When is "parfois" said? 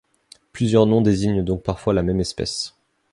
1.61-1.93